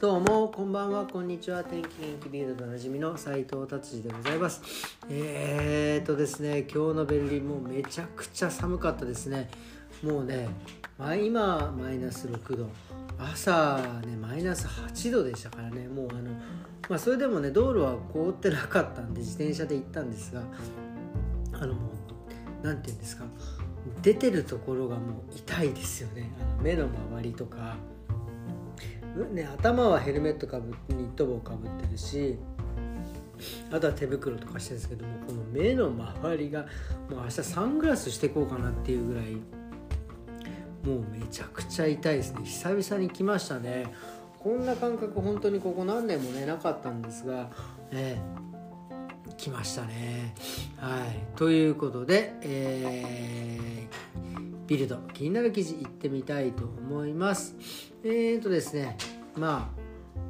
[0.00, 1.04] どうもこんばんは。
[1.04, 1.62] こんにちは。
[1.62, 4.62] 天気元気ビールでおなじみの斉藤達治でございます。
[5.10, 9.50] えーとですね今日のベルリンもうめちゃくちゃ寒かったですね。
[10.02, 10.48] もうね、
[10.96, 12.70] ま、今マイナス6度。
[13.18, 15.86] 朝ねマイナス8度でしたからね。
[15.86, 16.30] もうあの
[16.88, 20.42] まあそれでもね道路は凍ってなかったんで自転車で行ったんですが
[21.52, 21.90] あのも
[22.62, 23.26] う何て言うんですか。
[24.00, 26.32] 出てるところがもう痛いですよね。
[26.40, 27.76] あの目の周りとか。
[29.26, 32.38] ね、頭はヘルメットかぶってニット帽かぶってるし
[33.72, 36.60] あとは手袋とかしてるんですけどもこの目の周りが
[37.08, 39.36] もう明日サングラスしてこうかなっていうぐらい
[40.84, 42.40] もうめちゃくちゃ痛いですね。
[42.44, 43.92] 久々に来ましたね。
[44.38, 47.50] こんな感覚本当にここ何年もねなかったんですが、
[47.92, 50.34] えね、来ましたね。
[50.78, 51.36] はい。
[51.36, 57.54] ということで、えー、ビルド気になる記事いってみたいと思います。
[58.02, 58.96] えーとですね。
[59.36, 59.72] ま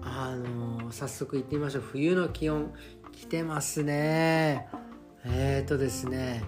[0.03, 1.83] ああのー、早速いってみましょう。
[1.83, 2.73] 冬の気温
[3.12, 4.69] 来てますね。
[5.25, 6.42] えーとですね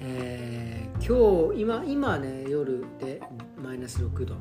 [0.00, 3.22] えー、今日今今ね夜で
[3.56, 4.34] マイナス6度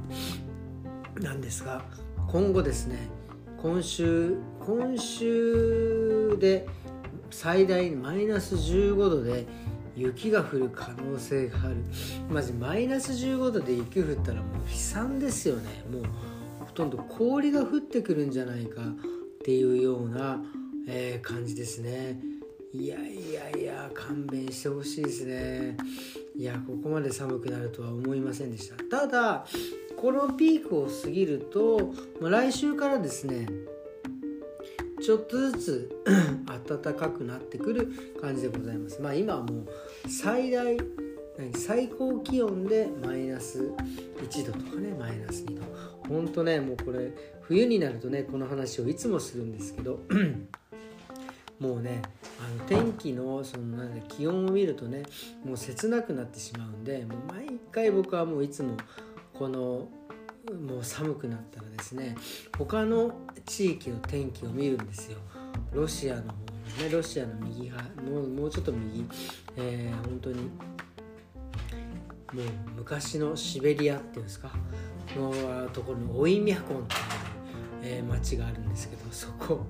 [1.21, 1.85] なんですが
[2.27, 3.07] 今後ですね
[3.61, 6.67] 今週今週で
[7.31, 9.45] 最大マイナス15度で
[9.95, 11.77] 雪が降る可能性がある。
[12.29, 15.83] まずマイナス15度で雪降ったらもう悲惨ですよね。
[15.89, 16.03] もう
[16.75, 18.85] とんど氷が降ってくるんじゃないかっ
[19.43, 20.43] ていうような、
[20.87, 22.19] えー、感じですね。
[22.73, 25.77] いやいやいや勘弁してほしいですね。
[26.35, 28.75] いやここまで寒くなるとは思いませんでした。
[28.83, 29.45] ただ
[29.95, 33.47] このピークを過ぎると、まあ、来週からですね
[35.01, 36.03] ちょっとずつ
[36.67, 37.87] 暖かくなってくる
[38.19, 39.01] 感じでございます。
[39.01, 39.67] まあ今はもう
[40.09, 40.77] 最大
[41.53, 43.71] 最高気温でマイナス
[44.17, 45.94] 1度とかねマイナス2度。
[46.07, 47.11] 本当ねもうこれ
[47.41, 49.99] 冬になるとねこの話をいつもするんですけど
[51.59, 52.01] もうね
[52.39, 55.03] あの天気のそのなん気温を見るとね
[55.43, 58.75] もう切なくなってしまうんでもう毎回僕はもういつも
[59.33, 59.87] この
[60.53, 62.15] もう寒くなったらですね
[62.57, 63.11] 他の
[63.45, 65.17] 地域の天気を見るんですよ。
[65.71, 66.27] ロシアの方
[66.83, 69.05] ねロシアの右側もうもうちょっと右、
[69.57, 70.49] えー、本当に
[72.35, 72.45] もう
[72.77, 74.51] 昔のシベリアっていうんですか？
[75.15, 76.99] のところのオイミャコンっていう、
[77.83, 79.65] えー、町があるんですけどそこ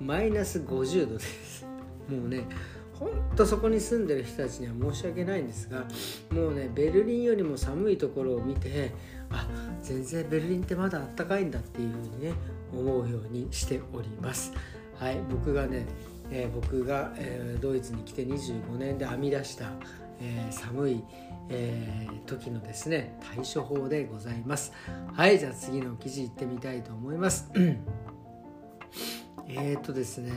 [0.00, 1.64] マイナス50度です。
[2.08, 2.44] もうね
[2.92, 5.84] ほんとそこに住んでる人たちには申し訳ないんですが
[6.30, 8.92] もうねベルリンよりも寒いところを見て
[9.30, 9.48] あ
[9.82, 12.32] 全然ベルリンってまだあったかいんだっていうふうにね
[12.72, 14.52] 思うようにしております。
[14.98, 15.86] はい僕がね、
[16.30, 19.72] えー、僕が、えー、ドイツに来て25年で編み出した、
[20.20, 21.04] えー、寒い、
[21.48, 24.72] えー、時のですね対処法でございます。
[25.12, 27.50] はいじゃあ次の記事いってみたいと思います。
[29.48, 30.32] えっとですね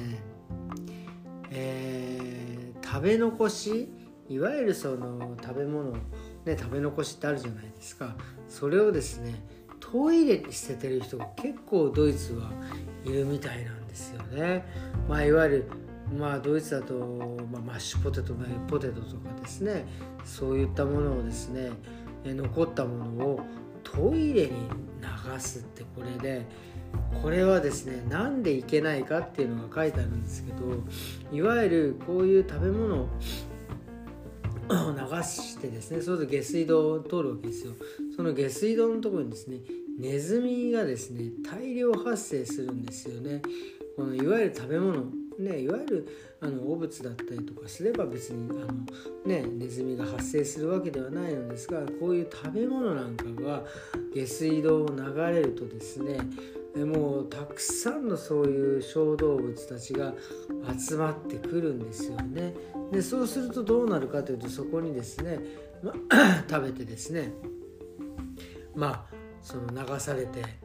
[1.51, 3.89] えー、食べ残し
[4.27, 5.93] いわゆるその食べ物
[6.45, 8.15] ね、食べ残しってあるじゃないですか。
[8.47, 9.43] それをですね
[9.79, 12.51] トイレに捨ててる人が結構ドイツは
[13.03, 14.65] いるみたいなんですよね。
[15.07, 15.69] まあ、いわゆる
[16.13, 16.93] まあドイツだと、
[17.51, 18.33] まあ、マッシュポテト
[18.67, 19.85] ポテトとかですね
[20.23, 21.71] そういったものをですね
[22.23, 23.39] 残ったものを
[23.83, 24.51] トイレに
[25.01, 26.45] 流すってこれで
[27.21, 30.65] これはですねなんでいけないかっていうのが書いてあるんですけど
[31.31, 33.07] いわゆるこういう食べ物を
[34.67, 37.73] 流してですねそうすると下水道を通るわけですよ。
[38.15, 39.59] その下水道のところにですね
[39.99, 43.41] ネズミがですね大量発生するんですよね。
[43.95, 45.05] このいわゆる食べ物
[45.39, 46.07] ね、いわゆる
[46.39, 48.85] あの汚物だったりとかすれば別にあの、
[49.25, 53.63] ね、ネズミが発生するわけではないのですがこういう食べ物なんかが
[54.13, 56.19] 下水道を流れるとですね
[56.85, 60.13] もうたくさんのそういう小動物たちが
[60.77, 62.53] 集まってくるんですよね。
[62.91, 65.39] でそうするとどうなるかというとそこにですね、
[65.81, 65.93] ま、
[66.49, 67.31] 食べてですね
[68.75, 70.64] まあその流されて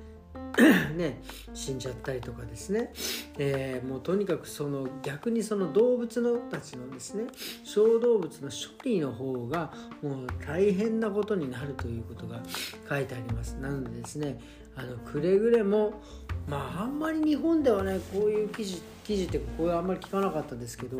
[0.96, 1.20] ね、
[1.54, 2.92] 死んじゃったりとかですね、
[3.38, 7.24] えー、もうとにかくその逆にその動物のたちのですね
[7.64, 8.54] 小動物の処
[8.84, 9.72] 理の方が
[10.02, 12.40] もう大変なことになるということが
[12.88, 13.52] 書いてあります。
[13.54, 14.38] なのでですね
[14.76, 16.00] あのくれぐれも
[16.48, 20.98] まああんまり日本ではねこういう記事記事ってこれあんまり聞かなかったですけど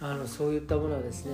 [0.00, 1.32] あのそういったものはですね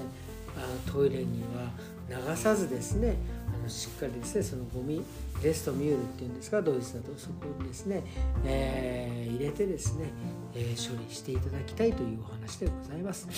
[0.57, 1.71] あのトイレには
[2.09, 3.17] 流さずですね
[3.55, 5.03] あのしっかりですねそのゴミ
[5.43, 8.05] レストミュールっていうんですかドイツだとそこにですね、
[8.45, 10.11] えー、入れてですね、
[10.55, 13.29] えー、処理していただきたいというお話でございます。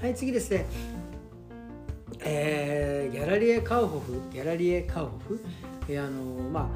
[0.00, 0.66] はい次ですね。
[2.20, 5.44] えー、ギャラリエ・カウホフギャラリエ・カウホフ、
[5.88, 6.68] えー、あのまあ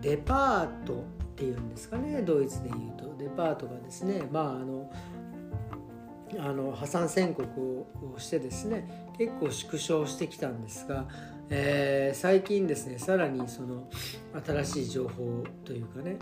[0.00, 3.06] デパートっていうんですかねドイツでいうと。
[3.18, 4.90] デパートがですねまああの
[6.38, 11.06] あの破産宣告をしてですね結構縮小してきたんですが、
[11.48, 13.88] えー、最近ですねさらにその
[14.44, 16.18] 新しい情報というかね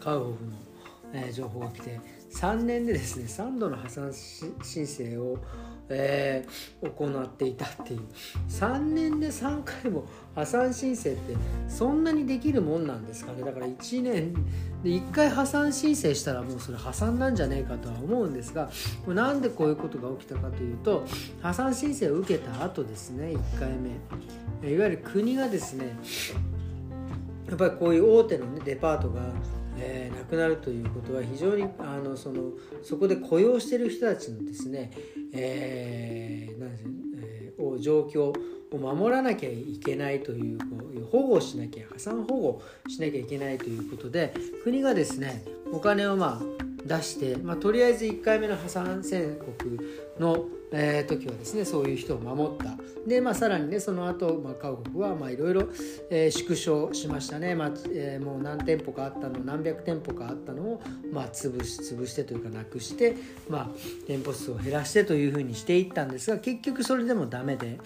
[0.00, 0.52] カウホフの、
[1.12, 2.00] えー、情報が来て
[2.32, 5.38] 3年でですね3度の破産申請を
[5.88, 8.00] えー、行っていたっていう。
[8.48, 10.04] 3年で3回も
[10.34, 11.36] 破産申請って
[11.68, 13.42] そんなにできるもんなんですかね。
[13.42, 14.34] だから1年
[14.82, 18.68] で1回破産申請したらもうそれ破産なんじゃねえかとは思うんですが
[19.06, 21.06] なんでこういうことが起きたかというと
[21.40, 24.70] 破産申請を受けた後ですね1回目。
[24.70, 25.96] いわゆる国がですね
[27.48, 29.20] やっぱりこういう大手の、ね、デパートが
[29.78, 32.50] えー、亡くなるということは非常にあのその
[32.82, 34.90] そこで雇用してる人たちのですね、
[35.38, 36.84] えー、なんです
[37.18, 40.64] えー、状況を守らなきゃいけないというこ
[40.96, 44.34] う保護しなきゃ破産保護しなきゃいけないということで
[44.64, 52.76] 国がですねお金をまあ出して、まあ、とりあえず1回目の破産宣告のえー、時はですねそういう人を守った。
[53.06, 55.68] で、まあ、さらにねその後、まあ韓国はいろいろ
[56.30, 60.82] 縮小しましたね、まあえー、もう何店舗かあったの何百店舗かあったのを、
[61.12, 63.14] まあ、潰し潰してというかなくして、
[63.48, 63.68] まあ、
[64.06, 67.78] 店舗数を減らしてというふうにしていったんですが結局それでもダメで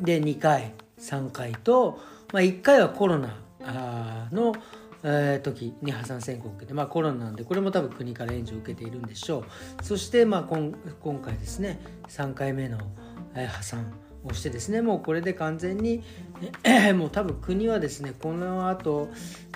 [0.00, 2.00] で2回3回と、
[2.32, 4.54] まあ、1回はコロナの
[5.02, 9.44] え、時に破産宣告で、まあ、コロナなんでこれも多分国から援助を受けているんでしょ
[9.80, 9.84] う。
[9.84, 12.78] そしてまあ今今回ですね3回目の、
[13.34, 13.92] え、破産
[14.24, 16.02] をしてですねもうこれで完全に、
[16.64, 19.08] え、もう多分国はですねこの後、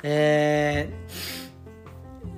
[0.03, 1.54] えー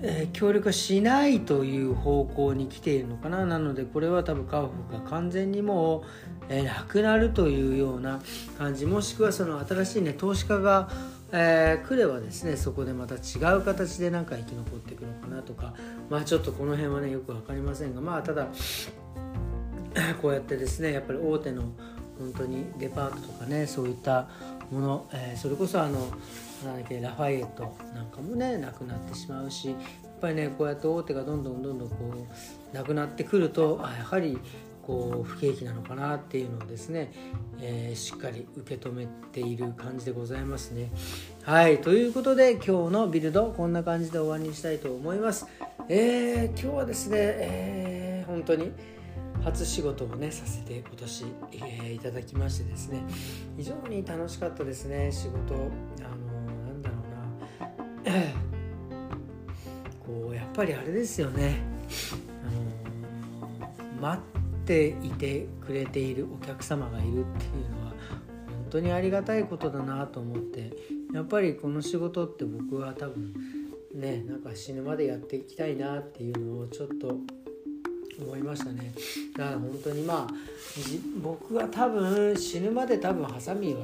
[0.03, 3.45] えー、協力しないという方向に来ているのかな。
[3.47, 6.03] なのでこれは多分カウフが完全にもう、
[6.49, 8.21] えー、なくなるというような
[8.59, 10.89] 感じもしくはその新しいね投資家が
[11.33, 13.19] えー、来ればですねそこでまた違
[13.57, 15.75] う形で何か生き残っていくのかなとか。
[16.09, 18.49] まあちょっとこの辺はねよく分かりませんがまあただ
[20.23, 21.63] こうやってですねやっぱり大手の
[22.19, 24.29] 本当にデパートとかねそういった
[24.71, 26.09] もの、えー、それこそあの
[26.65, 29.77] なんだっけラファイエットなんかもねなくなってしまうしやっ
[30.21, 31.97] ぱりねこうやって大手がどんどんどんどんこ
[32.73, 34.39] うなくなってくるとあやはり
[34.87, 37.13] こう不景気なのかなっていうのをですね、
[37.61, 40.93] えー、しっかり受け止めている感じでございますね。
[41.43, 45.47] はいということで今日のビルドこんな感じで終わりにしたいと思います。
[45.89, 48.73] えー、今日はですね、えー、本当に
[49.45, 53.01] 初仕事をねさせて今年、えー、いただきましてですね
[53.57, 56.26] 非常に楽しかったですね仕事あの
[60.07, 61.59] こうやっぱりあれですよね。
[62.45, 62.51] あ
[63.61, 67.93] の待っていてくれているお客様がいるっていうのは
[68.49, 70.73] 本当にありがたいことだなと思って
[71.13, 73.33] やっぱりこの仕事って僕は多分
[73.95, 77.17] ねなんか死ぬまでやっていきたいなっていうのをちょっと
[78.19, 78.93] 思いましたね。
[79.37, 80.35] だから本当にまあ
[81.23, 83.81] 僕は多分死ぬまで多分ハサミは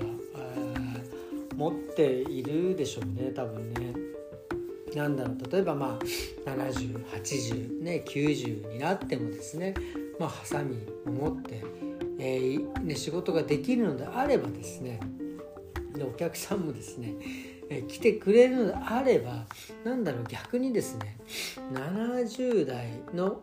[1.56, 4.01] 持っているでしょうね多分ね。
[4.94, 9.74] なんだろう例えばまあ7080ね90になってもですね
[10.18, 11.64] まあ、ハサミを持って、
[12.20, 15.00] えー、ね、仕事ができるのであればですね
[15.96, 17.14] でお客さんもですね、
[17.68, 19.46] えー、来てくれるのであれば
[19.84, 21.18] なんだろう逆にですね
[21.72, 23.40] 70代の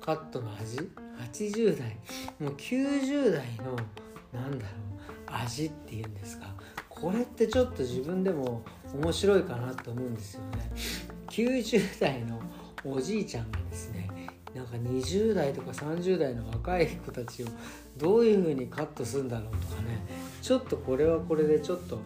[0.00, 0.78] カットの味
[1.32, 1.98] 80代
[2.40, 3.76] もう90代の
[4.32, 4.72] なんだろ
[5.28, 6.46] う味っていうんですか
[6.88, 10.70] これってちょっと自分でも面白いかなと思うんですよね
[11.28, 12.40] 90代の
[12.84, 14.08] おじいちゃんがですね
[14.54, 17.46] なんか20代とか30代の若い子たちを
[17.96, 19.98] どういう風にカットするんだろうとかね
[20.40, 21.98] ちょっとこれはこれでちょっと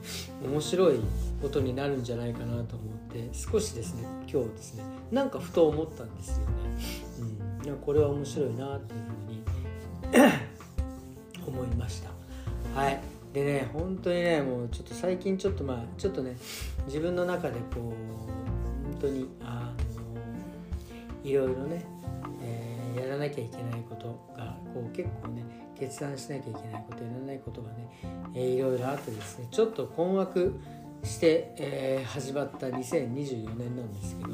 [0.42, 1.00] 面白い
[1.42, 6.52] ことになるんじゃないかなと思って少しですね今日ですねなんかふと思ったんですよね。
[7.60, 9.00] うん、いやこれは面白いなっていう
[10.12, 10.32] 風に
[11.46, 12.10] 思いました。
[12.80, 13.00] はい
[13.32, 16.36] でね本当にねもうちょっと最近ちょっとまあちょっとね
[16.86, 21.84] 自分の中でこう本当にあのいろいろね
[22.42, 25.44] えやらなきゃいけないことがこう結構ね
[25.78, 27.88] 決断しなきゃいけないことやらないことがね、
[28.34, 30.58] えー、いろいろあってですねちょっと困惑
[31.04, 34.30] して、えー、始まった2024年なんですけど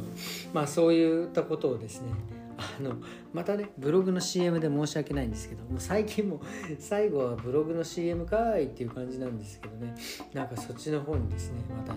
[0.53, 2.13] まあそういったことをですね
[2.57, 2.97] あの
[3.33, 6.41] またねブログの CM で申し訳ないんですけどもう最近も
[6.79, 9.95] 最後はブログの CM かいっていう感じなんですけどね。
[10.33, 11.95] なんかそっちの方にですねまた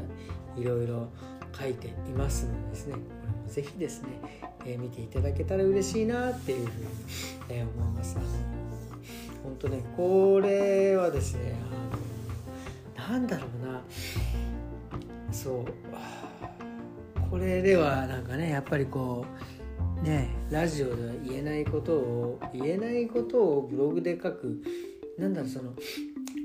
[0.59, 1.09] いろいろ
[1.57, 4.09] 書いていますのでですねこれもぜひですね、
[4.65, 6.87] えー、見ていただけたら嬉しいなっていうふうに、
[7.49, 8.17] えー、思います。
[8.17, 8.27] あの
[9.43, 11.55] 本当ねこれはですね
[12.97, 13.81] あのなんだろうな。
[15.31, 15.65] そう。
[17.29, 19.46] これではなんかねやっぱりこう
[20.03, 24.61] ねラジオでは言えないことを言えないことをブログで書く
[25.17, 25.73] なんだろうその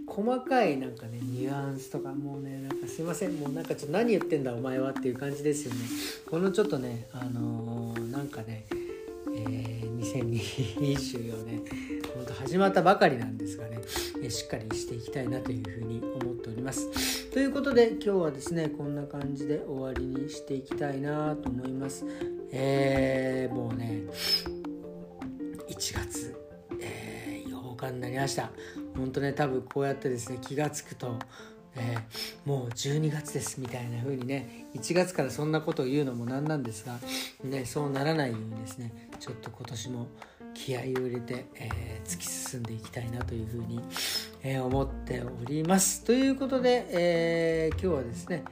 [0.06, 3.32] 細かいなんかねニュアンスとかもうねなんかすいません。
[3.38, 5.80] もうなんかちょっと何言ってんだお前はっていう感じですよね。
[6.28, 8.66] このちょっとねあのー、なんかね
[9.35, 11.62] えー、2024年
[12.14, 13.81] 本当始まったばかりなんですがね、
[14.23, 17.31] えしっかりしていきたいなというふうに思っております。
[17.31, 22.04] ということで今日はですねこんな感じで終わりにしていきたいなと思います。
[22.52, 24.02] えー、もうね
[25.69, 26.35] 1月、
[26.81, 28.50] えー、8日になりました。
[28.97, 31.19] 本当ね多分こうやってですね気が付くと、
[31.75, 36.99] えー、もう12月ですみたいな風にね1月からそんなことを言うのもなんなんですが、
[37.42, 40.09] ね、そうならないようにですねちょっと今年も
[40.54, 43.80] 気合を入れて、えー、突き進んでいきたいなというふうに、
[44.42, 46.04] えー、思っております。
[46.04, 48.44] ということで、えー、今日はですね、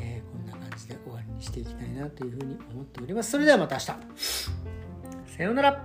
[0.00, 3.32] えこんな感じで終わりにしていきたいなというふうに思っております。
[3.32, 3.86] それではまた明日
[5.38, 5.84] さようなら